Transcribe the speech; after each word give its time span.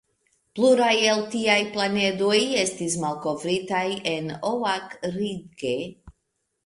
Pluraj 0.59 0.93
el 1.09 1.19
tiaj 1.33 1.57
planedoj 1.75 2.39
estis 2.61 2.97
malkovritaj 3.05 3.85
en 4.17 4.35
Oak 4.53 4.97
Ridge. 5.19 5.77